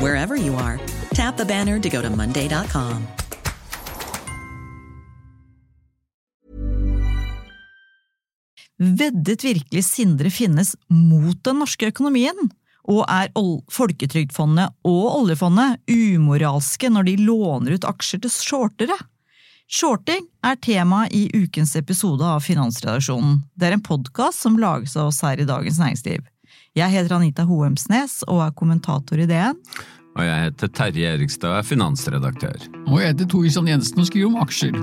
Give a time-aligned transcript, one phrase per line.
[0.00, 0.78] wherever you are.
[1.14, 3.06] Tap the banner to go to Monday.com.
[8.78, 12.50] Veddet virkelig Sindre Finnes mot den norske økonomien?
[12.88, 13.28] Og er
[13.74, 18.96] Folketrygdfondet og oljefondet umoralske når de låner ut aksjer til shortere?
[19.68, 23.42] Shorting er tema i ukens episode av Finansredaksjonen.
[23.52, 26.22] Det er en podkast som lages av oss her i Dagens Næringsliv.
[26.78, 29.58] Jeg heter Anita Hoemsnes og er kommentator i DN.
[30.18, 32.64] Og jeg heter Terje Erikstad og er finansredaktør.
[32.88, 34.74] Og jeg heter Tor Kristian Jensen og skriver om aksjer.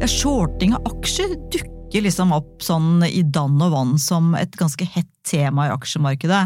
[0.00, 4.90] Ja, shorting av aksjer dukker liksom opp sånn i dann og vann som et ganske
[4.90, 6.44] hett tema i aksjemarkedet.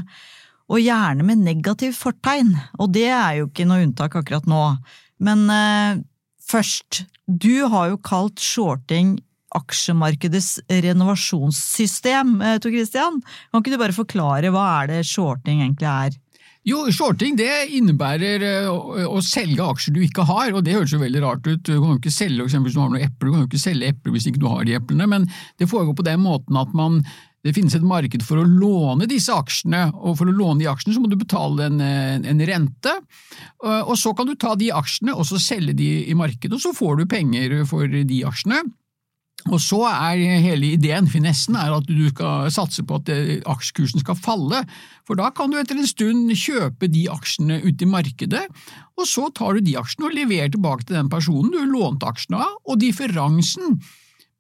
[0.69, 4.65] Og gjerne med negativ fortegn, og det er jo ikke noe unntak akkurat nå.
[5.25, 6.03] Men eh,
[6.45, 9.23] først, du har jo kalt shorting
[9.55, 13.23] aksjemarkedets renovasjonssystem, eh, Tor Christian.
[13.51, 16.21] Kan ikke du bare forklare hva er det shorting egentlig er?
[16.65, 18.71] Jo, shorting det innebærer eh,
[19.05, 21.61] å, selge aksjer du ikke har, og det høres jo veldig rart ut.
[21.61, 23.67] Du kan jo ikke selge eksempel, hvis du har noen epler, du kan jo ikke
[23.67, 25.29] selge epler hvis ikke du har de eplene, men
[25.61, 27.03] det foregår på den måten at man
[27.45, 30.95] det finnes et marked for å låne disse aksjene, og for å låne de aksjene
[30.97, 31.83] så må du betale en,
[32.25, 32.95] en, rente.
[33.61, 36.73] Og så kan du ta de aksjene og så selge de i markedet, og så
[36.73, 38.63] får du penger for de aksjene.
[39.53, 44.01] Og så er hele ideen, finessen, er at du skal satse på at eh, aksjekursen
[44.01, 44.63] skal falle,
[45.05, 48.47] for da kan du etter en stund kjøpe de aksjene ute i markedet,
[48.97, 52.41] og så tar du de aksjene og leverer tilbake til den personen du lånte aksjene
[52.41, 53.77] av, og differansen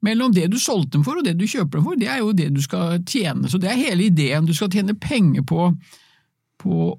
[0.05, 2.33] mellom det du solgte dem for og det du kjøper dem for, det er jo
[2.37, 5.69] det du skal tjene, så det er hele ideen, du skal tjene penger på
[6.62, 6.94] på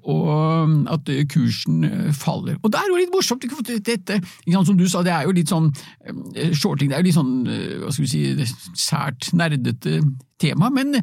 [0.92, 2.58] at kursen eh, faller.
[2.62, 3.46] Og det er jo litt morsomt,
[3.86, 4.20] dette,
[4.52, 5.70] som du sa, det er jo litt sånn
[6.06, 10.02] eh, shorting, det er jo litt sånn, eh, hva skal vi si, sært nerdete
[10.42, 10.98] tema, men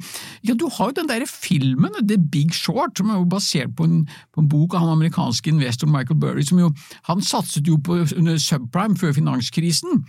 [0.45, 3.87] ja, du har jo den derre filmen, The Big Short, som er jo basert på
[3.89, 4.03] en,
[4.35, 6.69] på en bok av han amerikanske investoren Michael Burry, som jo,
[7.09, 10.03] han satset jo på under subprime før finanskrisen.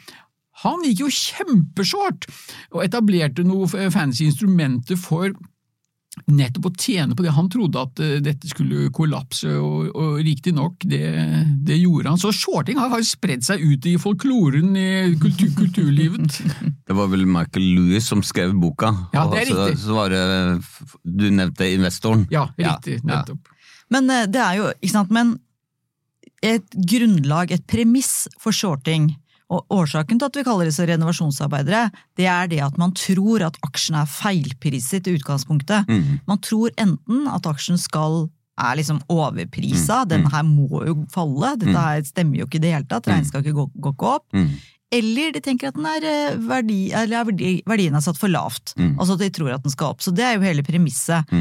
[0.62, 2.28] Han gikk jo kjempeshort
[2.76, 5.32] og etablerte noen fancy instrumenter for
[6.31, 7.33] nettopp å tjene på det.
[7.35, 11.03] Han trodde at uh, dette skulle kollapse, og, og riktignok, det,
[11.67, 12.21] det gjorde han.
[12.21, 16.39] Så shorting har jo spredd seg ut i folkloren i kultur, kulturlivet.
[16.89, 19.81] det var vel Michael Lewis som skrev boka, ja, det er riktig.
[19.81, 20.23] så, så var det
[21.03, 22.29] Du nevnte investoren.
[22.33, 23.01] Ja, riktig.
[23.03, 23.51] Ja, nettopp.
[23.51, 23.83] Ja.
[23.95, 25.37] Men uh, det er jo, ikke sant, men
[26.45, 29.15] et grunnlag, et premiss for shorting
[29.53, 33.59] og Årsaken til at vi kaller disse renovasjonsarbeidere, det er det at man tror at
[33.66, 35.91] aksjen er feilpriset i utgangspunktet.
[35.91, 36.22] Mm.
[36.28, 40.10] Man tror enten at aksjen skal er liksom overprisa, mm.
[40.12, 41.81] den her må jo falle, dette mm.
[41.81, 44.27] her stemmer jo ikke i det hele tatt, regnskapet går, går ikke opp.
[44.37, 44.53] Mm.
[44.94, 48.76] Eller de tenker at den er eh, verdi, verdien er satt for lavt.
[48.78, 48.94] Mm.
[48.94, 50.05] Altså at de tror at den skal opp.
[50.05, 51.34] Så det er jo hele premisset.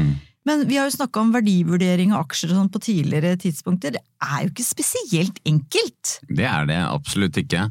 [0.44, 3.96] Men vi har jo snakka om verdivurdering av aksjer og sånn på tidligere tidspunkter.
[3.96, 6.18] Det er jo ikke spesielt enkelt?
[6.28, 7.68] Det er det absolutt ikke.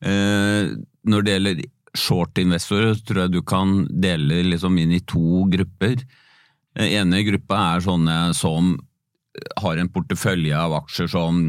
[0.00, 0.72] Eh,
[1.06, 1.64] når det gjelder
[1.96, 6.00] short-investorer, tror jeg du kan dele liksom inn i to grupper.
[6.76, 8.74] Den ene gruppa er sånne som
[9.60, 11.40] har en portefølje av aksjer som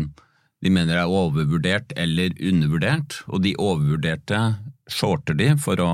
[0.63, 4.41] de mener er overvurdert eller undervurdert, og de overvurderte
[4.91, 5.91] shorter de for å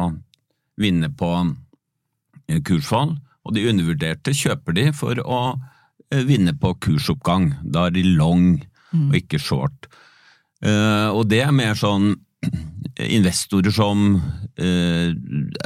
[0.81, 1.29] vinne på
[2.66, 5.42] kursfall og de undervurderte kjøper de for å
[6.14, 7.52] eh, vinne på kursoppgang.
[7.64, 8.56] Da er de long
[8.94, 9.09] mm.
[9.09, 9.90] og ikke short.
[10.64, 12.14] Uh, og det er mer sånn
[13.20, 15.08] investorer som uh,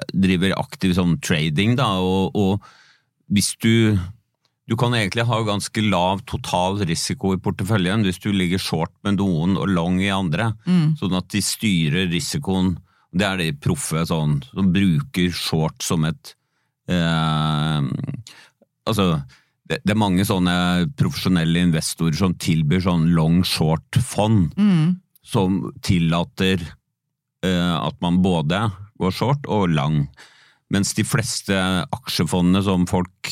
[0.09, 3.97] driver aktiv sånn trading, da, og, og hvis du
[4.67, 9.15] du kan egentlig ha ganske lav total risiko i porteføljen hvis du ligger short med
[9.15, 10.97] noen og long i andre, mm.
[10.99, 12.73] sånn at de styrer risikoen.
[13.15, 16.36] Det er de proffe sånn, som bruker short som et Eh,
[18.87, 19.07] altså,
[19.67, 24.87] det, det, er mange sånne profesjonelle investorer som tilbyr sånn long short-fond, mm.
[25.27, 26.63] som tillater
[27.43, 28.67] eh, at man både
[28.97, 30.05] går short og lang.
[30.73, 31.55] Mens de fleste
[31.95, 33.31] aksjefondene som folk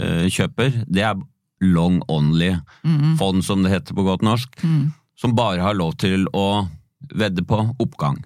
[0.00, 1.20] eh, kjøper, det er
[1.62, 3.46] long only-fond, mm.
[3.46, 4.90] som det heter på godt norsk, mm.
[5.18, 6.66] som bare har lov til å
[7.14, 8.18] vedde på oppgang.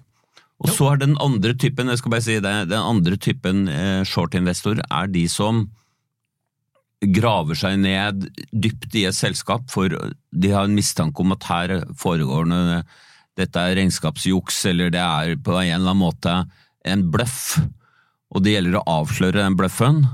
[0.63, 4.01] Og så er den andre typen jeg skal bare si det, den andre typen eh,
[4.07, 5.67] short-investor er de som
[6.97, 11.75] graver seg ned dypt i et selskap, for de har en mistanke om at her
[11.99, 12.81] foregår noe
[13.37, 16.33] dette er regnskapsjuks, eller det er på en eller annen måte
[16.87, 17.59] en bløff.
[18.33, 20.07] Og det gjelder å avsløre den bløffen,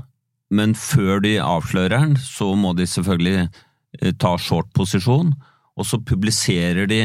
[0.54, 5.32] men før de avslører den, så må de selvfølgelig eh, ta short posisjon,
[5.74, 7.00] og så publiserer de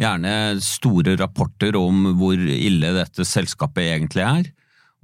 [0.00, 0.32] gjerne
[0.64, 4.50] store rapporter om hvor ille dette selskapet egentlig er,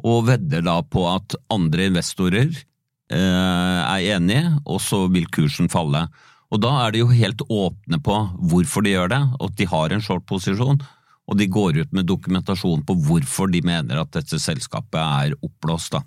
[0.03, 6.06] og vedder da på at andre investorer eh, er enige, og så vil kursen falle.
[6.53, 8.17] Og da er de jo helt åpne på
[8.50, 10.83] hvorfor de gjør det, og at de har en short posisjon,
[11.23, 15.95] og de går ut med dokumentasjon på hvorfor de mener at dette selskapet er oppblåst.
[15.97, 16.03] da.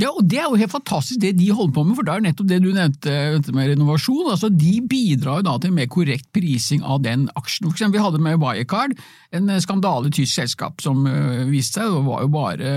[0.00, 2.24] Ja, og det er jo helt fantastisk det de holder på med, for det er
[2.24, 4.30] nettopp det du nevnte med renovasjon.
[4.32, 7.68] altså De bidrar jo da til mer korrekt prising av den aksjen.
[7.68, 8.96] For eksempel, vi hadde med Wirecard,
[9.36, 12.72] en skandale tysk selskap som uh, viste seg, det var jo bare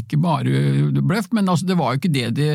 [0.00, 2.50] ikke bare bløff, men altså, det var jo ikke det de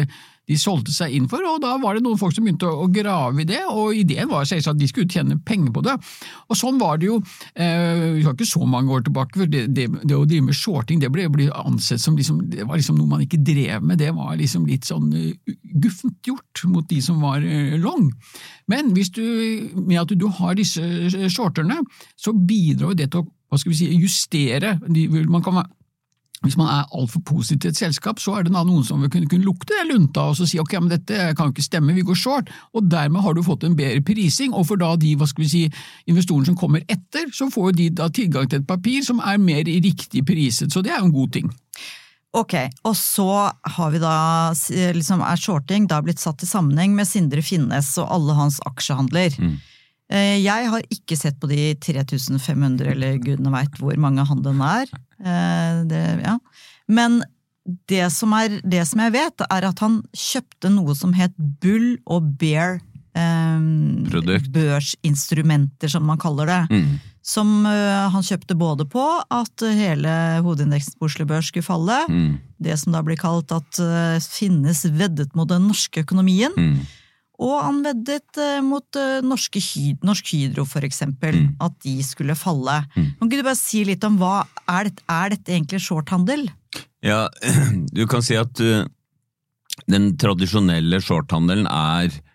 [0.49, 3.43] de solgte seg inn for, og da var det noen folk som begynte å, grave
[3.43, 5.93] i det, og ideen var selvsagt at de skulle tjene penger på det.
[6.49, 7.19] Og sånn var det jo,
[7.53, 10.57] eh, vi skal ikke så mange år tilbake, for det, det, det å drive med
[10.57, 14.01] shorting det ble, ble ansett som liksom, det var liksom noe man ikke drev med,
[14.01, 18.09] det var liksom litt sånn uh, guffent gjort mot de som var uh, long.
[18.69, 19.25] Men hvis du,
[19.77, 20.81] med at du har disse
[21.29, 21.83] shorterne,
[22.17, 25.78] så bidrar det til å hva skal vi si, justere de, man kan være
[26.45, 29.27] hvis man er altfor positiv til et selskap, så er det noen som vil kunne,
[29.31, 32.17] kunne lukte det lunta og så si ok, men dette kan ikke stemme, vi går
[32.17, 35.45] short, og dermed har du fått en bedre prising, og for da de hva skal
[35.45, 35.63] vi si,
[36.11, 39.65] investorene som kommer etter, så får de da tilgang til et papir som er mer
[39.67, 41.51] riktig priset, så det er jo en god ting.
[42.37, 42.53] Ok,
[42.85, 44.15] og så har vi da,
[44.93, 49.33] liksom er shorting da blitt satt i sammenheng med Sindre Finnes og alle hans aksjehandler.
[49.41, 49.55] Mm.
[50.09, 54.63] Eh, jeg har ikke sett på de 3500, eller gudene veit hvor mange han den
[54.65, 54.89] er.
[55.21, 56.37] Eh, det, ja.
[56.89, 57.21] Men
[57.89, 61.99] det som, er, det som, jeg vet, er at han kjøpte noe som het Bull
[62.09, 62.79] og Bear
[63.13, 66.63] eh, børsinstrumenter, som man kaller det.
[66.73, 66.97] Mm.
[67.29, 70.09] Som uh, han kjøpte både på at hele
[70.41, 72.29] hovedindeksen på Oslo Børs skulle falle, mm.
[72.63, 76.55] det som da blir kalt at uh, finnes veddet mot den norske økonomien.
[76.57, 76.79] Mm.
[77.39, 79.61] Og anvendet eh, mot eh, norske
[80.05, 81.51] Norsk Hydro, for eksempel, mm.
[81.63, 82.81] at de skulle falle.
[82.97, 83.11] Mm.
[83.21, 86.49] Kan du bare si litt om hva er dette, er dette egentlig shorthandel?
[87.05, 87.27] Ja,
[87.95, 88.83] du kan si at uh,
[89.87, 92.25] den tradisjonelle shorthandelen er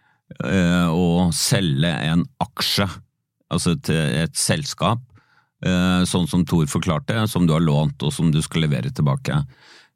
[0.91, 2.87] å selge en aksje,
[3.53, 5.03] altså til et, selskap,
[6.09, 9.37] sånn som Thor forklarte, som du har lånt og som du skal levere tilbake.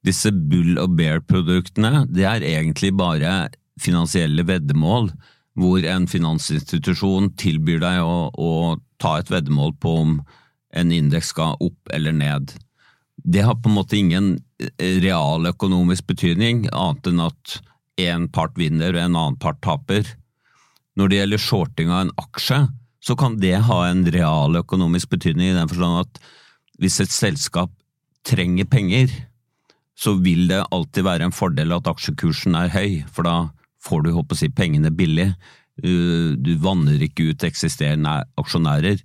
[0.07, 3.49] Disse Bull og Bear-produktene, det er egentlig bare
[3.83, 5.11] finansielle veddemål,
[5.59, 10.19] hvor en finansinstitusjon tilbyr deg å, å ta et veddemål på om
[10.77, 12.53] en indeks skal opp eller ned.
[13.19, 17.59] Det har på en måte ingen eh, realøkonomisk betydning, annet enn at
[17.99, 20.07] én part vinner og en annen part taper.
[20.99, 22.61] Når det gjelder shorting av en aksje,
[23.03, 26.23] så kan det ha en realøkonomisk betydning i den forstand at
[26.79, 27.73] hvis et selskap
[28.27, 29.11] trenger penger,
[29.99, 33.37] så vil det alltid være en fordel at aksjekursen er høy, for da
[33.85, 35.31] får du håper si, pengene billig.
[35.79, 38.99] Du vanner ikke ut eksisterende aksjonærer.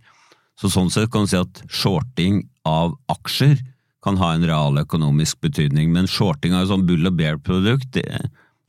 [0.59, 3.59] Så Sånn sett kan du si at shorting av aksjer
[4.03, 8.01] kan ha en realøkonomisk betydning, men shorting av et sånn bull og bear-produkt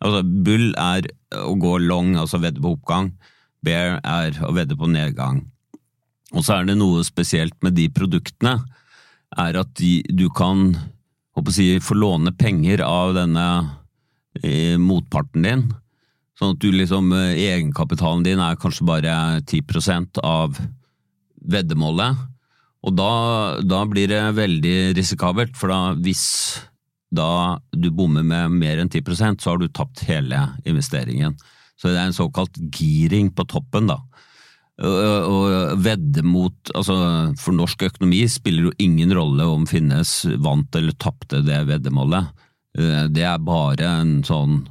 [0.04, 1.08] altså Bull er
[1.40, 3.12] å gå long, altså vedde på oppgang.
[3.64, 5.44] Bear er å vedde på nedgang.
[6.34, 8.58] Og så er det noe spesielt med de produktene,
[9.40, 10.74] er at de, du kan
[11.34, 13.46] håper si, få låne penger av denne
[14.42, 15.64] eh, motparten din
[16.38, 20.58] Sånn at du liksom, eh, egenkapitalen din er kanskje bare 10% av
[21.44, 22.22] veddemålet.
[22.84, 23.10] Og da,
[23.64, 26.24] da, blir det veldig risikabelt, for da hvis
[27.14, 31.36] da du bommer med mer enn 10% så har du tapt hele investeringen.
[31.78, 34.00] Så det er en såkalt giring på toppen, da.
[34.74, 36.96] Å vedde mot altså
[37.38, 42.32] For norsk økonomi spiller jo ingen rolle om Finnes vant eller tapte det veddemålet.
[42.74, 44.64] Eh, det er bare en sånn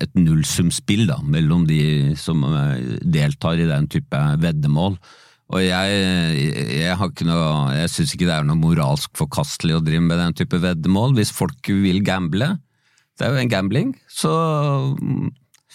[0.00, 4.96] et nullsumspill da, mellom de som eh, deltar i den type veddemål.
[5.50, 5.94] Og jeg,
[6.78, 7.36] jeg, ikke
[7.74, 11.16] jeg syns ikke det er noe moralsk forkastelig å drive med den type veddemål.
[11.18, 12.52] Hvis folk vil gamble,
[13.18, 14.32] det er jo en gambling, så
[14.94, 15.32] mm,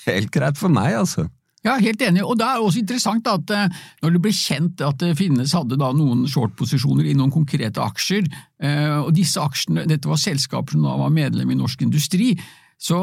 [0.08, 1.28] helt greit for meg, altså.
[1.66, 2.22] Ja, helt enig.
[2.22, 6.24] Og det er også interessant at eh, når det ble kjent at finnes hadde noen
[6.30, 8.30] short-posisjoner i noen konkrete aksjer,
[8.64, 12.36] eh, og disse aksjene, dette var selskaper som da var medlem i Norsk Industri,
[12.78, 12.98] så,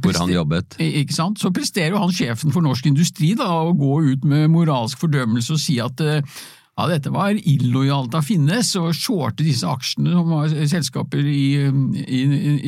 [0.00, 0.78] Hvor han jobbet.
[0.80, 1.40] Ikke sant?
[1.40, 5.54] Så presterer jo han sjefen for norsk industri da, å gå ut med moralsk fordømmelse
[5.54, 6.24] og si at, eh,
[6.80, 11.68] ja, dette var illojalt av Finnes å shorte disse aksjene som var selskaper i,
[12.00, 12.20] i,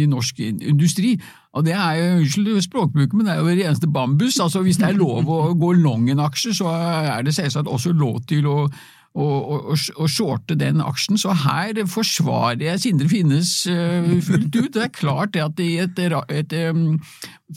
[0.05, 1.15] i norsk industri.
[1.57, 4.41] Og det er jo, Unnskyld språkbruken, men det er jo det eneste bambus.
[4.41, 7.95] altså Hvis det er lov å gå long en aksje, så er det selvsagt også
[7.97, 8.59] lov til å
[9.13, 11.19] å shorte den aksjen.
[11.21, 14.71] Så her forsvarer jeg Sindre Finnes eh, fullt ut.
[14.73, 16.55] Det er klart at i et, et,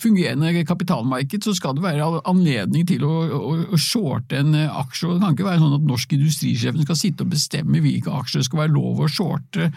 [0.01, 5.13] fungerende kapitalmarked så skal det være anledning til å, å, å shorte en aksje.
[5.13, 8.49] Det kan ikke være sånn at norsk industrisjefen skal sitte og bestemme hvilke aksjer det
[8.49, 9.71] skal være lov å shorte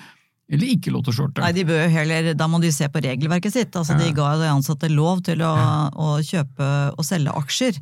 [0.48, 1.42] eller ikke lov til å shorte.
[1.44, 3.74] Nei, de bør heller, Da må de se på regelverket sitt.
[3.76, 4.00] Altså, ja.
[4.00, 5.54] De ga de ansatte lov til å,
[5.92, 7.80] å kjøpe og selge aksjer.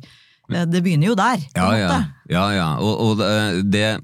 [0.53, 1.43] Eh, det begynner jo der.
[1.55, 1.97] Ja, ja.
[2.31, 2.69] ja, ja.
[2.83, 3.25] Og, og
[3.67, 3.99] det,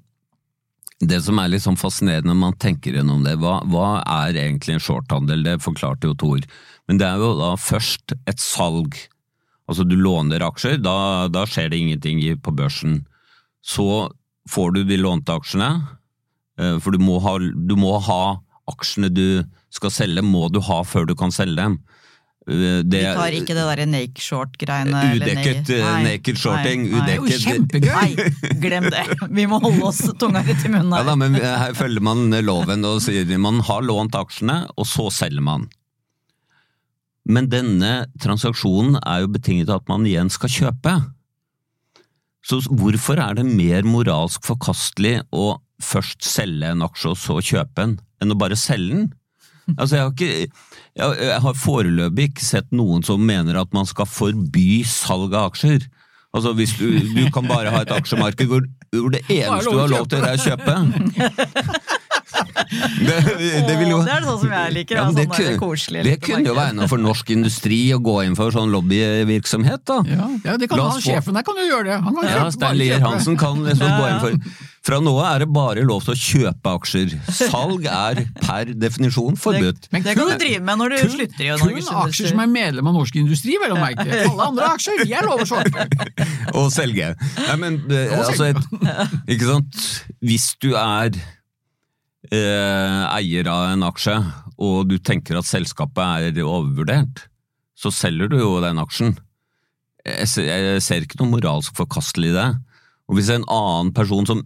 [1.00, 3.88] det, som er litt sånn fascinerende når man tenker gjennom det, hva, hva
[4.23, 5.45] er egentlig en shorthandel?
[5.45, 6.45] Det forklarte jo Tor.
[6.89, 8.97] Men det er jo da først et salg.
[9.71, 13.03] Altså du låner aksjer, da, da skjer det ingenting på børsen.
[13.63, 14.09] Så
[14.51, 15.69] får du de lånte aksjene,
[16.59, 18.23] eh, for du må ha, du må ha
[18.71, 21.79] aksjene du skal selge, må du ha før du kan selge dem.
[22.43, 25.03] Eh, det, Vi tar ikke det derre naked short-greiene?
[25.15, 26.88] Udekket eh, naked shorting.
[26.89, 27.15] Nei, nei.
[27.23, 27.45] Udekket.
[27.47, 27.93] Kjempegøy!
[28.17, 29.05] Nei, glem det!
[29.31, 31.05] Vi må holde oss tunga rett i munnen her.
[31.05, 35.07] Ja, da, men her følger man loven og sier man har lånt aksjene, og så
[35.13, 35.69] selger man.
[37.23, 40.97] Men denne transaksjonen er jo betinget av at man igjen skal kjøpe.
[42.43, 47.77] Så hvorfor er det mer moralsk forkastelig å først selge en aksje og så kjøpe
[47.79, 49.12] den, enn å bare selge den?
[49.77, 54.05] Altså, jeg har, ikke, jeg har foreløpig ikke sett noen som mener at man skal
[54.09, 55.88] forby salg av aksjer.
[56.33, 59.91] Altså, hvis du, du kan bare ha et aksjemarked hvor, hvor det eneste du har
[59.91, 60.77] lov til, er å kjøpe.
[62.33, 63.15] Det,
[63.67, 64.97] det, jo, det, er det sånn som jeg liker.
[64.97, 68.38] Ja, det, sånn koselig, det kunne jo være noe for norsk industri å gå inn
[68.38, 70.00] for sånn lobbyvirksomhet, da.
[70.09, 71.97] Ja, ja det kan han, Sjefen der kan jo gjøre det.
[72.07, 75.43] Han kan ja, Stein Lier Hansen kan liksom gå inn for fra nå av er
[75.43, 77.13] det bare lov til å kjøpe aksjer.
[77.31, 79.87] Salg er per definisjon forbudt.
[79.87, 82.41] Det, det kan du drive med når du kun, slutter i Norges Kun aksjer som
[82.43, 84.03] er medlem av norsk industri, vel å merke.
[84.25, 85.87] Alle andre aksjer de er lov å shorte.
[86.59, 87.13] Og selge.
[87.37, 87.79] Nei, men
[88.17, 88.59] altså, et,
[89.31, 89.79] ikke sant.
[90.19, 94.19] Hvis du er eh, eier av en aksje,
[94.63, 97.29] og du tenker at selskapet er overvurdert,
[97.79, 99.15] så selger du jo den aksjen.
[100.03, 102.49] Jeg ser, jeg ser ikke noe moralsk forkastelig i det.
[103.07, 104.43] Og hvis en annen person som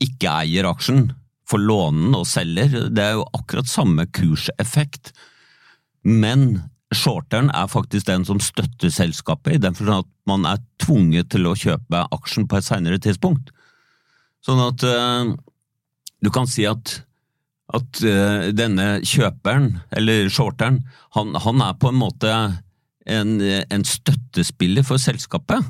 [0.00, 1.10] ikke eier aksjen,
[1.50, 5.12] får låne den og selger, det er jo akkurat samme kurseffekt.
[6.06, 6.62] Men
[6.94, 11.46] shorteren er faktisk den som støtter selskapet, i den forstand at man er tvunget til
[11.50, 13.52] å kjøpe aksjen på et senere tidspunkt.
[14.46, 15.32] Sånn at uh,
[16.22, 17.00] du kan si at,
[17.74, 20.82] at uh, denne kjøperen, eller shorteren,
[21.16, 22.32] han, han, er på en måte
[23.10, 25.66] en, en støttespiller for selskapet.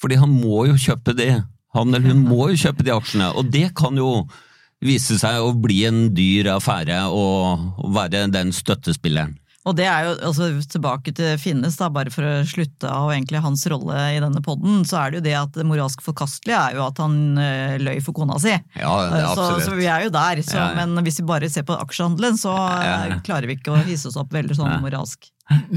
[0.00, 1.32] Fordi han må jo kjøpe det
[1.74, 4.24] han eller hun må jo kjøpe de aksjene, og det kan jo
[4.84, 9.38] vise seg å bli en dyr affære og være den støttespilleren.
[9.64, 13.40] Og det er jo, altså Tilbake til Finnes, da, bare for å slutte av egentlig
[13.40, 16.76] hans rolle i denne poden, så er det jo det at det moralsk forkastelige er
[16.76, 18.52] jo at han uh, løy for kona si.
[18.76, 19.64] Ja, det er absolutt.
[19.64, 20.42] Så, så vi er jo der.
[20.44, 20.66] Så, ja.
[20.76, 22.98] Men hvis vi bare ser på aksjehandelen, så ja.
[23.24, 25.30] klarer vi ikke å hisse oss opp veldig sånn moralsk.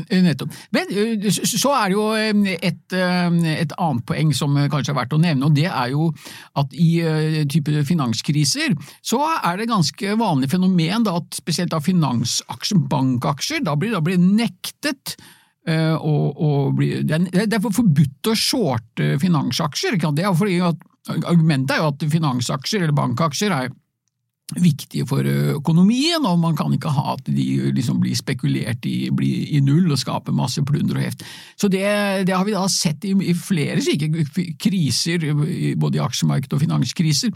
[0.08, 0.54] Nettopp.
[0.72, 0.92] Men
[1.28, 5.58] så er det jo et, et, annet poeng som kanskje er verdt å nevne, og
[5.58, 6.08] det er jo
[6.60, 7.02] at i
[7.52, 13.76] type finanskriser så er det ganske vanlig fenomen da, at spesielt da finansaksjer, bankaksjer, da
[13.80, 15.18] blir, da blir nektet
[15.68, 20.00] å, å bli, det er forbudt å shorte finansaksjer.
[20.16, 23.76] Det er fordi at, argumentet er jo at finansaksjer eller bankaksjer er
[24.56, 25.28] viktige for
[25.58, 29.92] økonomien, og man kan ikke ha at de liksom blir spekulert i, blir i null
[29.92, 31.26] og skaper masse plunder og heft.
[31.60, 31.84] Så det,
[32.30, 34.08] det har vi da sett i, i flere slike
[34.62, 35.28] kriser,
[35.76, 37.34] både i aksjemarked og finanskriser,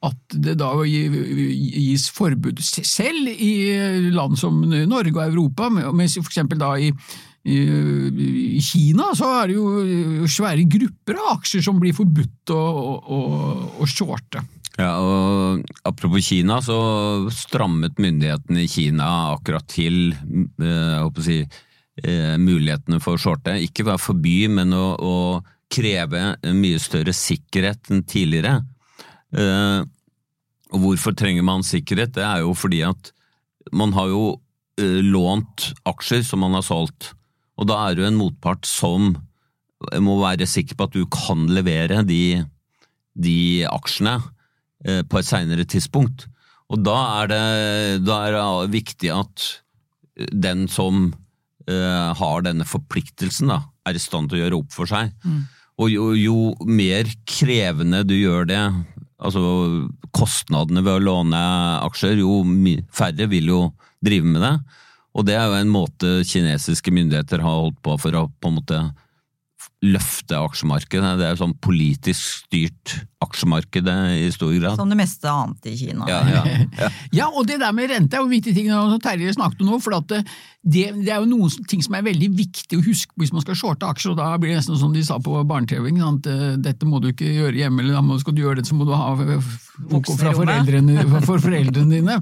[0.00, 6.62] at det da gis forbud selv i land som Norge og Europa, mens for eksempel
[6.62, 6.94] da i
[7.40, 12.58] i Kina så er det jo svære grupper av aksjer som blir forbudt å,
[13.00, 13.20] å,
[13.80, 14.42] å shorte.
[14.80, 16.78] Ja, og Apropos Kina, så
[17.34, 21.40] strammet myndighetene i Kina akkurat til jeg håper å si,
[22.04, 23.58] eh, mulighetene for shorte.
[23.60, 25.16] Ikke bare forby, men å, å,
[25.70, 28.56] kreve mye større sikkerhet enn tidligere.
[29.30, 29.84] Eh,
[30.74, 32.16] og hvorfor trenger man sikkerhet?
[32.16, 33.12] Det er jo fordi at
[33.70, 34.24] man har jo
[34.80, 37.12] lånt aksjer som man har solgt,
[37.60, 39.12] og da er jo en motpart som
[40.00, 42.40] må være sikker på at du kan levere de,
[43.14, 44.39] de aksjene Eh,
[44.80, 46.24] på et seinere tidspunkt.
[46.70, 47.40] Og da er, det,
[48.06, 49.46] da er, det, viktig at
[50.30, 54.90] den som uh, har denne forpliktelsen, da, er i stand til å gjøre opp for
[54.90, 55.10] seg.
[55.24, 55.42] Mm.
[55.80, 58.60] Og jo, jo, mer krevende du gjør det,
[59.20, 59.42] altså
[60.14, 61.40] kostnadene ved å låne
[61.86, 62.42] aksjer, jo
[62.94, 63.60] færre vil jo
[64.04, 64.54] drive med det.
[65.16, 68.60] Og det er jo en måte kinesiske myndigheter har holdt på for å på en
[68.60, 68.82] måte
[69.80, 71.14] løfte aksjemarkedet.
[71.16, 74.76] Det er sånn politisk styrt aksjemarked i stor grad.
[74.76, 76.04] Som det meste annet i Kina.
[76.08, 76.42] Ja, ja,
[76.76, 76.90] ja.
[77.20, 79.70] Ja, og det der med rente er jo en viktig ting, som Terje snakket om
[79.72, 79.78] nå.
[79.80, 80.22] for at det,
[81.00, 83.88] det er jo noen ting som er veldig viktig å huske hvis man skal shorte
[83.88, 85.90] aksjer, og da blir det nesten som de sa på barne-TV.
[86.00, 86.28] sant?
[86.28, 88.76] Eh, Dette må du ikke gjøre hjemme, eller da må- skal du gjøre det, så
[88.76, 89.52] må du ha eh,
[89.96, 92.20] OK fra foreldrene, for foreldrene dine.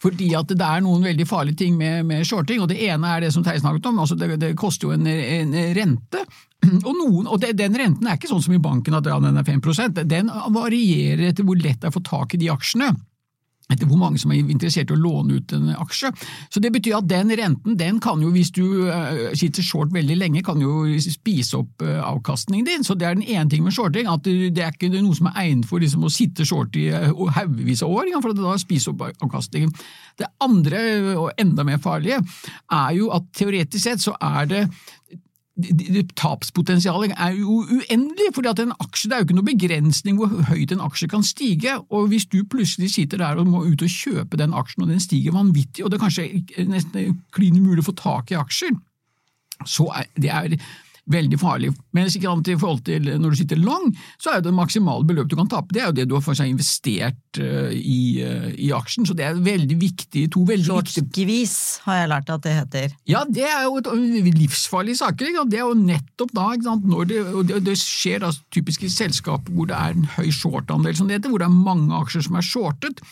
[0.00, 3.26] Fordi at det er noen veldig farlige ting med, med shorting, og det ene er
[3.26, 6.24] det som Terje snakket om, altså det, det koster jo en, en rente.
[6.88, 10.02] Og, noen, og den renten er ikke sånn som i banken at den er 5%
[10.04, 12.90] den varierer etter hvor lett det er å få tak i de aksjene
[13.70, 16.10] etter hvor mange som er interessert i å låne ut en aksje.
[16.52, 20.18] Så det betyr at den renten, den kan jo, hvis du eh, sitter short veldig
[20.18, 22.86] lenge, kan jo spise opp eh, avkastningen din.
[22.86, 25.42] Så det er den ene ting med shorting, at det er ikke noe som er
[25.46, 29.06] egnet for liksom, å sitte short i eh, haugevis av år, for da spiser opp
[29.10, 29.72] avkastningen.
[30.20, 30.84] Det andre,
[31.16, 32.20] og enda mer farlige,
[32.74, 34.68] er jo at teoretisk sett så er det-
[36.16, 40.30] Tapspotensialet er jo uendelig, fordi at en aksje, det er jo ikke noe begrensning hvor
[40.48, 41.74] høyt en aksje kan stige.
[41.90, 45.02] og Hvis du plutselig sitter der og må ut og kjøpe den aksjen, og den
[45.02, 48.78] stiger vanvittig, og det kanskje ikke- nesten klin umulig å få tak i aksjer,
[49.66, 50.56] så er det er
[51.10, 51.72] veldig farlig.
[51.96, 53.90] Mens ikke sant, i forhold til når du sitter lang,
[54.20, 56.38] så er det maksimale beløp du kan tape, det er jo det du har for
[56.38, 59.08] seg investert uh, i, uh, i aksjen.
[59.08, 62.96] Så det er veldig viktig, to veldig viktige Shortskvis har jeg lært at det heter.
[63.10, 63.90] ja, det er jo et,
[64.40, 65.30] livsfarlige saker.
[65.30, 65.42] Ikke?
[65.42, 65.52] sant?
[65.52, 66.88] Det er jo nettopp da, ikke sant?
[66.90, 70.30] Når det, og det, det skjer da typisk i selskap hvor det er en høy
[70.34, 73.04] short-andel, som det heter, hvor det er mange aksjer som er shortet.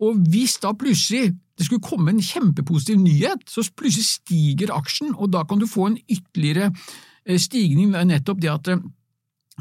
[0.00, 5.28] Og hvis da plutselig det skulle komme en kjempepositiv nyhet, så plutselig stiger aksjen, og
[5.34, 6.70] da kan du få en ytterligere
[7.38, 8.82] stigning er nettopp det at eh,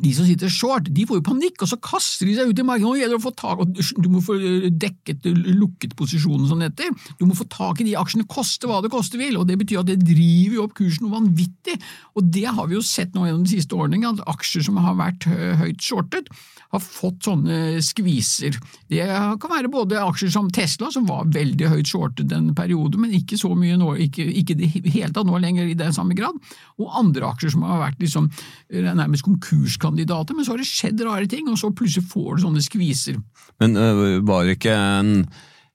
[0.04, 2.66] de som sitter short, de får jo panikk, og så kaster de seg ut i
[2.66, 2.88] markedet.
[2.88, 3.64] Nå gjelder det å få tak,
[4.00, 4.38] Du må få
[4.72, 5.26] dekket,
[5.56, 6.94] lukket posisjonen, som det heter.
[7.20, 9.38] Du må få tak i de aksjene, koste hva det koste vil.
[9.38, 11.80] og Det betyr at det driver jo opp kursen vanvittig.
[12.16, 14.96] og Det har vi jo sett nå gjennom de siste årene, at aksjer som har
[15.00, 16.30] vært høyt shortet,
[16.70, 18.58] har fått sånne skviser.
[18.90, 19.06] Det
[19.42, 23.40] kan være både aksjer som Tesla, som var veldig høyt shortet en periode, men ikke
[23.42, 26.38] så mye nå, ikke, ikke det hele tatt nå lenger i den samme grad,
[26.78, 31.02] og andre aksjer som har vært liksom eh, nærmest konkurskandidater, men så har det skjedd
[31.06, 33.20] rare ting, og så plutselig får du sånne skviser.
[33.60, 35.26] Men øh, var det ikke en,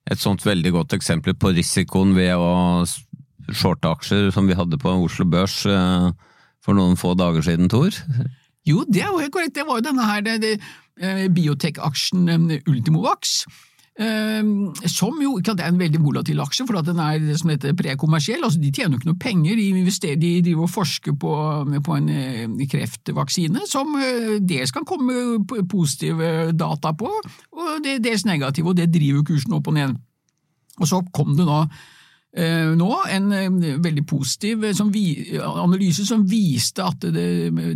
[0.09, 2.85] et sånt veldig godt eksempel på risikoen ved å
[3.53, 6.09] shorte aksjer som vi hadde på Oslo Børs øh,
[6.65, 7.93] for noen få dager siden, Tor?
[8.65, 9.55] Jo, det er jo helt korrekt.
[9.57, 10.53] Det var jo denne her det, det,
[10.97, 13.43] eh, biotek-aksjen eh, Ultimovax.
[13.99, 14.41] Eh,
[14.91, 17.37] Som jo ikke at det er en veldig volatil aksje, for at den er det
[17.39, 18.43] som heter prekommersiell.
[18.43, 21.33] altså De tjener jo ikke noe penger, de, de driver og forsker på,
[21.87, 27.11] på en eh, kreftvaksine som eh, dels kan komme positive data på,
[27.55, 29.99] og dels negative, og det driver kursen opp og ned.
[30.79, 31.63] Og så kom det nå
[32.35, 37.27] nå en eh, veldig positiv eh, som vi, analyse som viste at det,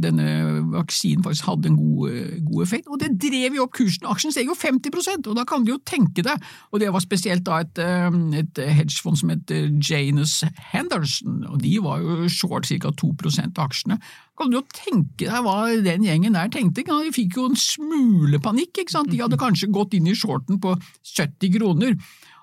[0.04, 0.26] denne
[0.74, 4.08] vaksinen faktisk hadde en god, eh, god effekt, og det drev jo opp kursen.
[4.12, 7.46] Aksjen steg jo 50 og da kan du jo tenke deg, og det var spesielt
[7.48, 8.10] da et, eh,
[8.42, 10.44] et hedgefond som het eh, Janus
[10.74, 12.92] Henderson, og de var jo short ca.
[12.92, 14.00] 2 av aksjene.
[14.40, 16.86] Kan du jo tenke deg hva den gjengen der tenkte?
[16.88, 19.12] De fikk jo en smule panikk, ikke sant?
[19.12, 20.76] De hadde kanskje gått inn i shorten på
[21.16, 21.98] 70 kroner.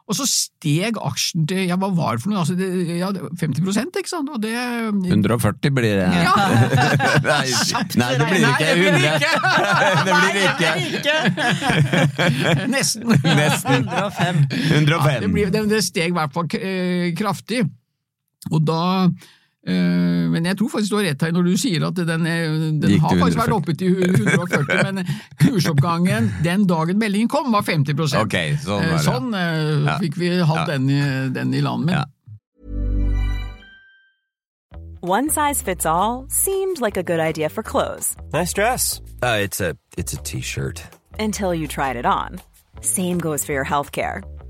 [0.07, 3.59] Og så steg aksjen til ja, hva var det for noe, altså det, ja, 50
[3.90, 4.29] ikke sant?
[4.31, 6.07] Og det 140 blir det.
[6.07, 6.35] Ja.
[7.27, 7.47] nei,
[7.99, 8.69] nei, det blir ikke.
[8.71, 9.16] Nei, det blir 100.
[10.07, 11.14] Det blir ikke.
[12.71, 13.11] Nesten.
[13.40, 13.88] Nesten.
[13.90, 14.47] 105.
[14.87, 17.64] Ja, det, blir, det, det steg i hvert fall eh, kraftig.
[18.53, 18.83] Og da
[19.66, 22.52] Men jeg tror faktisk du har rett her når du sier at den, er,
[22.83, 25.00] den har faktisk vært oppe til 140, men
[25.42, 29.00] kursoppgangen den dagen meldingen kom, var 50 okay, sånn var Eh, det.
[29.07, 29.96] Sånn eh, Ja.
[29.98, 30.76] fikk vi hatt Ja.
[30.76, 31.00] den, i,
[31.35, 31.87] den i land.
[31.87, 32.05] Men Ja.
[35.02, 39.00] One size fits all seemed like a good idea for clothes Nice dress.
[39.22, 40.83] Uh, it's a it's a t-shirt.
[41.18, 42.40] until you tried it on.
[42.83, 44.22] Same goes for your healthcare.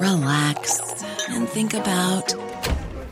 [0.00, 0.80] relax,
[1.28, 2.34] and think about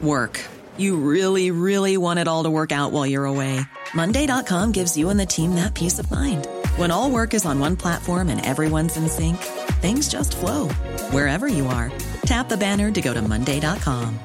[0.01, 0.41] work.
[0.77, 3.61] You really, really want it all to work out while you're away.
[3.95, 6.47] Monday.com gives you and the team that peace of mind.
[6.77, 9.37] When all work is on one platform and everyone's in sync,
[9.83, 10.69] things just flow
[11.11, 11.93] wherever you are.
[12.27, 14.19] Tap the banner to go to Monday.com.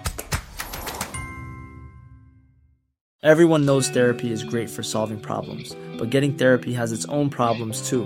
[3.24, 7.90] Everyone knows therapy is great for solving problems, but getting therapy has its own problems
[7.90, 8.06] too,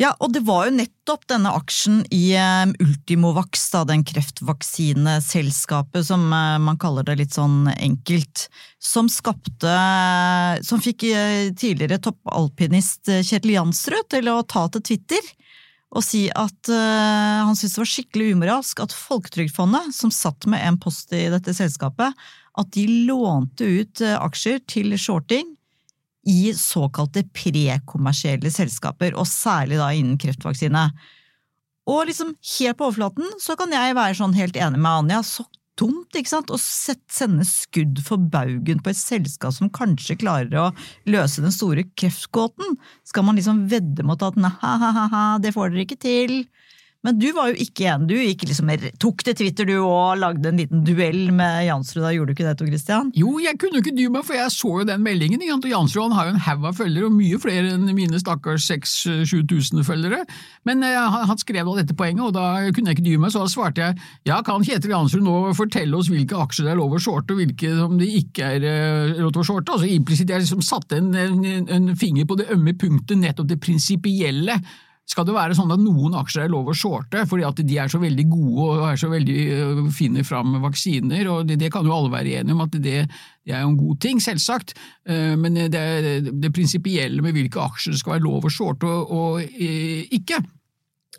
[0.00, 6.24] Ja, og det var jo nettopp denne aksjen i eh, Ultimovax, da, den kreftvaksineselskapet som
[6.32, 8.48] eh, man kaller det litt sånn enkelt,
[8.80, 9.68] som skapte
[10.64, 15.20] Som fikk eh, tidligere toppalpinist eh, Kjetil Jansrud til å ta til Twitter
[15.90, 20.62] og si at eh, han syntes det var skikkelig umoralsk at Folketrygdfondet, som satt med
[20.62, 22.14] en post i dette selskapet,
[22.60, 25.56] at de lånte ut eh, aksjer til shorting
[26.28, 30.90] i såkalte prekommersielle selskaper, og særlig da innen kreftvaksine.
[31.90, 35.46] Og liksom helt på overflaten så kan jeg være sånn helt enig med Anja, så
[35.80, 40.66] dumt, ikke sant, å sende skudd for baugen på et selskap som kanskje klarer å
[41.08, 42.76] løse den store kreftgåten.
[43.08, 44.52] Skal man liksom vedde mot at nei,
[45.40, 46.34] det får dere ikke til?
[47.06, 48.02] Men du var jo ikke en.
[48.04, 52.34] du liksom, tok til Twitter du og lagde en liten duell med Jansrud, da gjorde
[52.34, 53.08] du ikke det, Tor Christian?
[53.16, 55.40] Jo, jeg kunne ikke dy meg, for jeg så jo den meldingen.
[55.40, 55.56] ikke?
[55.56, 59.86] Og Jansrud har jo en haug av følgere, og mye flere enn mine stakkars 6000-7000
[59.88, 60.26] følgere.
[60.68, 63.32] Men jeg han, skrevet skrev da dette poenget, og da kunne jeg ikke dy meg,
[63.32, 63.96] så da svarte jeg
[64.28, 67.40] ja, kan Kjetil Jansrud nå fortelle oss hvilke aksjer det er lov å shorte, og
[67.40, 69.72] hvilke som det ikke er eh, lov å shorte?
[69.72, 73.60] Altså Implisitt jeg liksom satte en, en, en finger på det ømme punktet, nettopp det
[73.64, 74.60] prinsipielle
[75.10, 77.90] skal det være sånn at noen aksjer er lov å shorte fordi at de er
[77.90, 81.86] så veldig gode og er så veldig øh, finner fram vaksiner, og det, det kan
[81.86, 83.04] jo alle være enige om at det,
[83.44, 84.76] det er jo en god ting, selvsagt,
[85.10, 89.12] Eh, men det, det, prinsipielle med hvilke aksjer det skal være lov å shorte og,
[89.16, 90.42] og eh, ikke.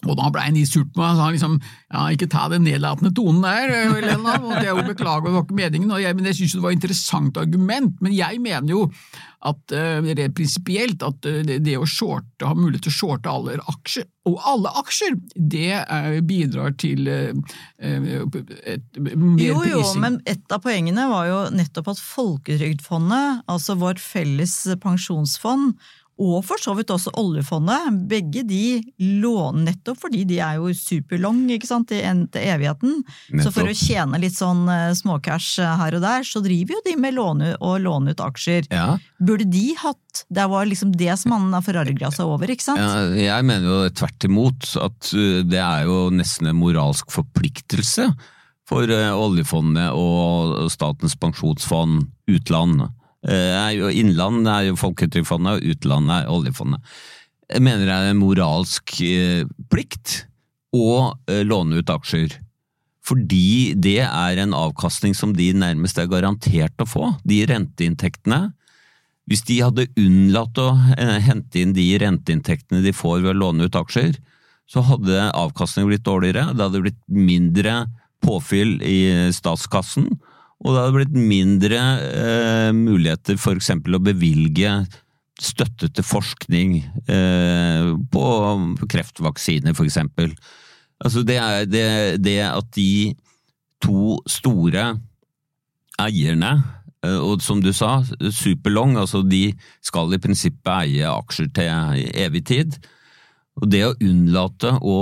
[0.10, 3.12] Og da ble han litt surt på meg, sa liksom ja, ikke ta den nedlatende
[3.14, 6.18] tonen der, eh, Helena, og det er jo beklager, det var ikke meningen, og jeg,
[6.18, 8.88] men jeg synes det var et interessant argument, men jeg mener jo
[9.42, 13.30] at uh, rent prinsipielt at uh, det, det å shorte, ha mulighet til å shorte
[13.30, 20.04] alle aksjer, og alle aksjer, det uh, bidrar til uh, et, mer Jo, jo, prising.
[20.04, 25.74] men et av poengene var jo nettopp at Folketrygdfondet, altså vårt felles pensjonsfond,
[26.22, 28.82] og for så vidt også oljefondet, begge de
[29.22, 33.00] låner nettopp fordi de er jo superlong ikke sant, til evigheten.
[33.42, 36.84] Så for å tjene litt sånn eh, småcash eh, her og der, så driver jo
[36.86, 38.70] de med låne, å låne ut aksjer.
[38.72, 42.82] Ja, Burde de hatt Det var liksom det som han forarga seg over, ikke sant?
[42.82, 48.10] Ja, jeg mener jo tvert imot at uh, det er jo nesten en moralsk forpliktelse
[48.70, 52.86] for oljefondet og Statens pensjonsfond utland.
[53.22, 56.94] Jo Innland er jo Folketrygdfondet, og utlandet er oljefondet.
[57.52, 60.24] Jeg mener det er en moralsk uh, plikt
[60.74, 62.38] å uh, låne ut aksjer.
[63.06, 67.12] Fordi det er en avkastning som de nærmest er garantert å få.
[67.28, 68.48] De renteinntektene
[69.30, 73.70] hvis de hadde unnlatt å eh, hente inn de renteinntektene de får ved å låne
[73.70, 74.18] ut aksjer,
[74.68, 77.86] så hadde avkastningen blitt dårligere, det hadde blitt mindre
[78.24, 80.10] påfyll i statskassen,
[80.62, 84.76] og det hadde blitt mindre eh, muligheter eksempel å bevilge
[85.42, 86.76] støtte til forskning
[87.10, 88.26] eh, på
[88.92, 90.36] kreftvaksiner, eksempel.
[91.02, 91.88] Altså det, er, det,
[92.22, 93.16] det at de
[93.82, 94.92] to store
[96.02, 96.60] eierne
[97.06, 102.46] Eh, Og som du sa, superlong, altså de skal i prinsippet eie aksjer til evig
[102.50, 102.78] tid.
[103.62, 104.98] Og det å unnlate å,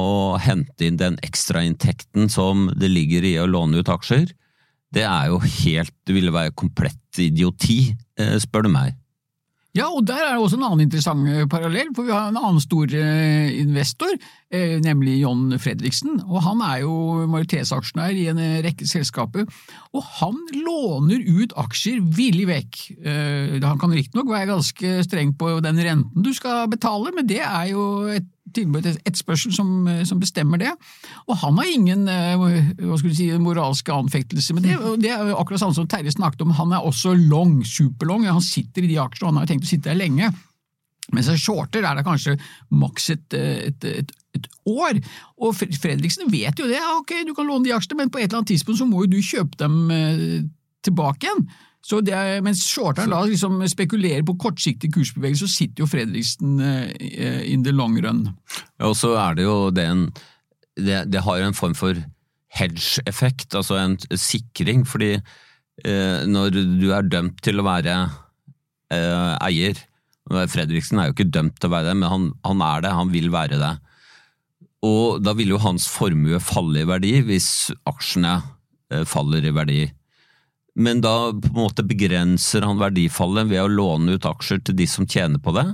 [0.00, 4.32] å hente inn den ekstrainntekten som det ligger i å låne ut aksjer,
[4.94, 9.00] det er jo helt, det ville være komplett idioti, eh, spør du meg.
[9.74, 12.38] Ja, og der er det også en annen interessant eh, parallell, for vi har en
[12.38, 14.14] annen stor eh, investor,
[14.54, 19.48] nemlig John Fredriksen, og han er jo majoritetsaksjonær i en rekke selskaper,
[19.90, 22.78] og han låner ut aksjer villig vekk.
[23.64, 27.72] Han kan riktignok være ganske streng på den renten du skal betale, men det er
[27.72, 30.72] jo et tilbud, et etterspørsel som, eh, som bestemmer det.
[31.28, 34.78] Og han har ingen eh, hva skulle du si, moralske anfektelse med det.
[34.78, 38.26] og Det er akkurat sånn som Terje snakket om, han er også long, superlong.
[38.30, 40.32] Han sitter i de aksjene, og han har tenkt å sitte der lenge.
[41.12, 42.38] Mens en shorter er det kanskje
[42.72, 45.00] maks et, et, et, et år.
[45.44, 46.80] Og Fredriksen vet jo det.
[46.96, 49.12] Ok, du kan låne de aksjene, men på et eller annet tidspunkt så må jo
[49.12, 50.38] du kjøpe dem eh,
[50.84, 51.46] tilbake igjen.
[51.84, 56.56] Så det er, mens shorteren da liksom spekulerer på kortsiktig kursbevegelse, så sitter jo Fredriksen
[56.64, 58.22] eh, in the long run.
[58.80, 60.08] Og så er det jo den
[60.80, 61.98] det, det har en form for
[62.54, 67.98] hedge-effekt, altså en sikring, fordi eh, når du er dømt til å være
[68.94, 69.84] eh, eier
[70.24, 73.10] Fredriksen er jo ikke dømt til å være det, men han, han er det, han
[73.12, 73.74] vil være det.
[74.88, 77.48] Og da vil jo hans formue falle i verdi hvis
[77.88, 78.38] aksjene
[78.92, 79.82] eh, faller i verdi.
[80.74, 84.86] Men da på en måte begrenser han verdifallet ved å låne ut aksjer til de
[84.90, 85.66] som tjener på det,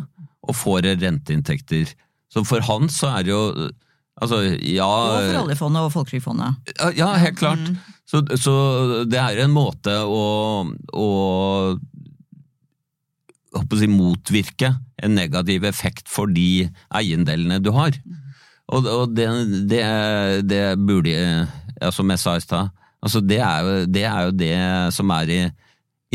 [0.45, 1.95] og får renteinntekter.
[2.31, 3.45] Så for han så er det jo
[4.21, 6.73] Altså, ja Og for oljefondet og Folketrygdfondet.
[6.99, 7.63] Ja, helt klart.
[8.05, 8.53] Så, så
[9.09, 11.07] det er en måte å, å
[13.57, 17.97] å si, motvirke en negativ effekt for de eiendelene du har.
[18.71, 19.27] Og, og det,
[19.71, 19.83] det,
[20.47, 24.37] det burde ja, Som jeg sa i stad, altså det, er jo, det er jo
[24.37, 24.55] det
[24.97, 25.41] som er i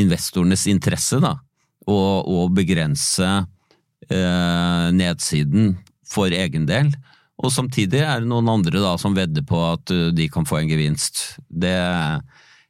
[0.01, 1.35] investorenes interesse, da.
[1.85, 3.25] Å, å begrense
[4.09, 5.75] eh, nedsiden
[6.09, 6.89] for egen del.
[7.41, 10.61] Og samtidig er det noen andre da som vedder på at uh, de kan få
[10.61, 11.37] en gevinst.
[11.49, 11.75] Det,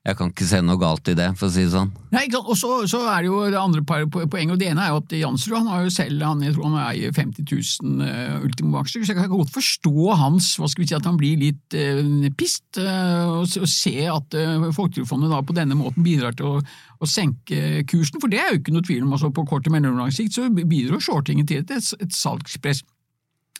[0.05, 1.87] jeg kan ikke se noe galt i det, for å si det sånn.
[2.13, 2.49] Nei, ikke sant?
[2.53, 4.91] Og så, så er det jo det andre par- po- poenget, og det ene er
[4.93, 8.43] jo at Jansrud han har jo selv han, jeg tror han eier 50 000 uh,
[8.45, 11.77] Ultimo-aksjer, så jeg kan godt forstå hans, hva skal vi si, at han blir litt
[11.81, 16.37] uh, pist, uh, og, se- og se at uh, Folketrygdfondet da på denne måten bidrar
[16.37, 16.63] til å,
[17.01, 19.73] å senke kursen, for det er jo ikke noe tvil om, altså på kort og
[19.73, 22.85] mellomlang sikt så bidrar shortingen til et, et salgspress.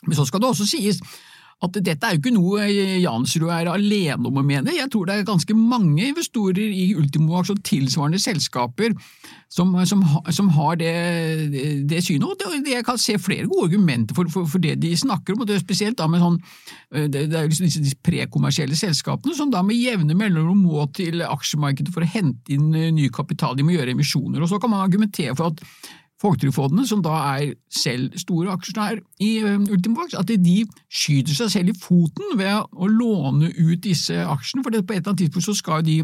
[0.06, 1.02] Men så skal det også sies
[1.64, 2.66] at dette er jo ikke noe
[3.00, 4.74] Jansrud er alene om å mene.
[4.76, 8.92] Jeg tror det er ganske mange investorer i Ultimovax og tilsvarende selskaper
[9.56, 10.04] som, som,
[10.36, 10.92] som har det,
[11.88, 12.28] det, synet.
[12.28, 15.46] Og det, jeg kan se flere gode argumenter for, for, for det de snakker om,
[15.46, 16.40] og det er spesielt da med sånn
[16.92, 21.24] eh, det, det er liksom disse, prekommersielle selskapene som da med jevne mellomrom må til
[21.24, 23.56] aksjemarkedet for å hente inn eh, ny kapital.
[23.56, 24.44] De må gjøre emisjoner.
[24.44, 25.64] og Så kan man argumentere for at
[26.22, 31.74] Folketrygdfondene, som da er selv store aksjonær i eh, Ultimovax, at de skyter seg selv
[31.74, 35.58] i foten ved å låne ut disse aksjene, for på et eller annet tidspunkt så
[35.60, 35.98] skal de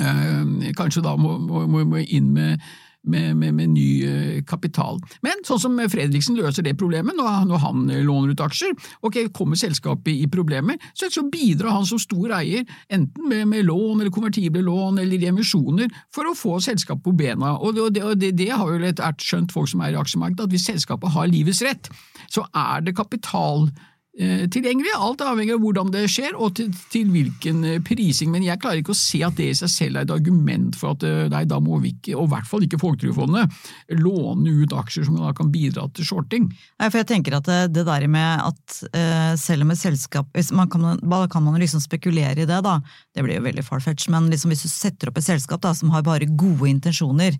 [0.00, 2.58] eh, kanskje da må, må- må inn med,
[3.02, 5.00] med, med, med ny eh, kapital.
[5.24, 10.12] Men sånn som Fredriksen løser det problemet når, han låner ut aksjer, ok, kommer selskapet
[10.14, 14.62] i problemer, så, så bidrar han som stor eier enten med, med lån eller konvertible
[14.66, 17.56] lån eller emisjoner for å få selskapet på bena.
[17.58, 20.54] Og det, og det, det, har jo etter skjønt folk som er i aksjemarkedet, at
[20.54, 21.90] hvis selskapet har livets rett,
[22.30, 23.68] så er det kapital
[24.12, 24.92] tilgjengelig.
[24.92, 28.82] Alt avhenger av hvordan det skjer og til, til hvilken eh, prising, men jeg klarer
[28.82, 31.44] ikke å se at det i seg selv er et argument for at eh, nei,
[31.48, 33.56] da må vi ikke, og i hvert fall ikke Folketrygdfondet,
[34.02, 36.50] låne ut aksjer som da kan bidra til shorting.
[36.52, 40.70] Nei, for jeg tenker at det, der med at eh, selv om et selskap man
[40.72, 41.00] kan,
[41.32, 42.78] kan man liksom spekulere i det, da.
[43.14, 45.92] Det blir jo veldig farfetch, men liksom hvis du setter opp et selskap da, som
[45.94, 47.38] har bare gode intensjoner,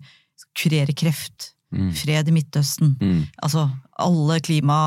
[0.57, 1.52] kurerer kreft,
[1.97, 2.95] fred i Midtøsten,
[3.41, 3.67] altså
[3.99, 4.77] alle klima,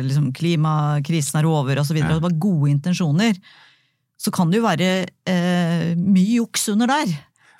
[0.00, 2.14] liksom, klimakrisen er over videre, Ja.
[2.18, 3.36] det var gode intensjoner,
[4.18, 7.12] så kan det jo være eh, mye juks under der.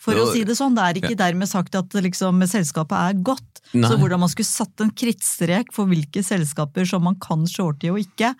[0.05, 3.63] For å si det sånn, det er ikke dermed sagt at liksom, selskapet er godt.
[3.73, 3.89] Nei.
[3.89, 8.03] Så hvordan man skulle satt en krittstrek for hvilke selskaper som man kan shorte og
[8.03, 8.35] ikke.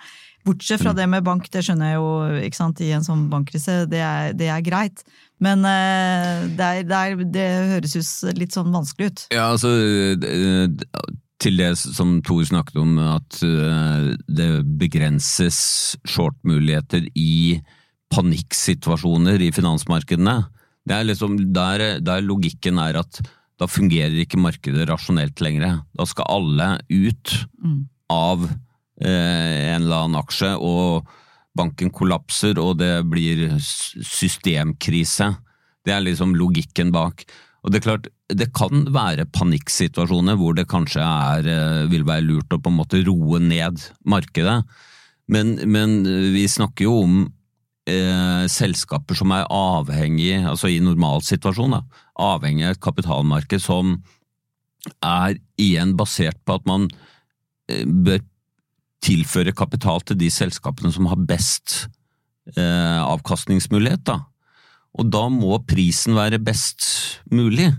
[0.45, 0.85] Bortsett Mm.
[0.85, 2.09] fra det med bank, det skjønner jeg jo
[2.45, 5.01] ikke sant, i en sånn bankkrise, det er, det er greit.
[5.41, 9.23] Men eh, det, er, det, er, det høres ut litt sånn vanskelig ut.
[9.33, 9.73] Ja, altså
[11.45, 17.61] Til det som Tor snakket om, at eh, det begrenses short-muligheter i
[18.15, 20.37] panikksituasjoner i finansmarkedene.
[20.85, 23.21] Det er liksom der, der logikken er at
[23.61, 25.81] da fungerer ikke markedet rasjonelt lenger.
[25.97, 27.35] Da skal alle ut
[28.13, 28.57] av eh,
[29.05, 31.09] en eller annen aksje, og
[31.55, 35.31] banken kollapser, og det blir systemkrise.
[35.85, 37.27] Det er liksom logikken bak.
[37.65, 42.27] Og det er klart, det kan være panikksituasjoner hvor det kanskje er, eh, vil være
[42.27, 44.63] lurt å på en måte roe ned markedet,
[45.33, 46.03] men, men
[46.35, 47.15] vi snakker jo om
[47.89, 51.79] eh, selskaper som er avhengig, altså i normalsituasjon,
[52.21, 53.97] avhengig av et kapitalmarked som
[55.01, 56.91] er igjen basert på at man
[57.71, 58.21] eh, bør
[59.05, 61.85] tilføre kapital til de selskapene som har best
[62.57, 64.05] eh, avkastningsmulighet.
[64.09, 64.21] Da.
[64.99, 66.87] Og da må prisen være best
[67.33, 67.71] mulig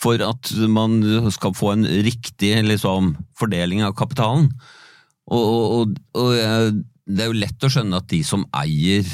[0.00, 0.98] for at man
[1.32, 4.50] skal få en riktig liksom, fordeling av kapitalen.
[5.26, 6.72] Og, og, og, eh,
[7.06, 9.06] det er jo lett å skjønne at de som eier,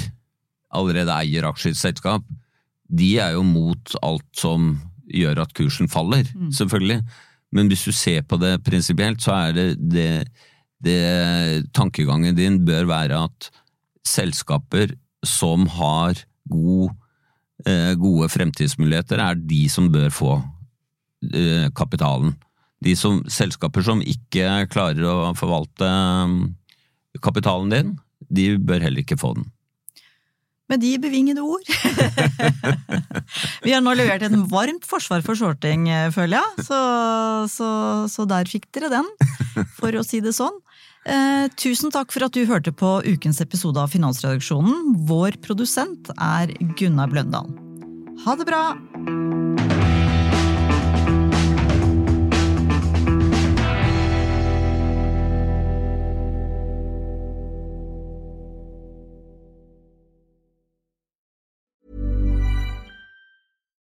[0.72, 2.25] allerede eier aksjer i et selskap,
[2.92, 4.75] de er jo mot alt som
[5.12, 7.03] gjør at kursen faller, selvfølgelig.
[7.53, 10.09] Men hvis du ser på det prinsipielt, så er det, det,
[10.83, 13.51] det Tankegangen din bør være at
[14.07, 16.18] selskaper som har
[16.51, 16.90] god,
[17.66, 20.33] eh, gode fremtidsmuligheter, er de som bør få
[21.33, 22.35] eh, kapitalen.
[22.83, 25.87] De som, selskaper som ikke klarer å forvalte
[27.23, 27.92] kapitalen din,
[28.33, 29.47] de bør heller ikke få den.
[30.73, 31.67] Med de bevingede ord.
[33.65, 36.67] Vi har nå levert en varmt forsvar for shorting, eh, føler jeg.
[36.69, 36.79] Så,
[37.53, 37.69] så,
[38.09, 39.11] så der fikk dere den,
[39.77, 40.57] for å si det sånn.
[41.03, 44.95] Eh, tusen takk for at du hørte på ukens episode av Finansredaksjonen.
[45.11, 47.53] Vår produsent er Gunnar Bløndal.
[48.25, 48.65] Ha det bra!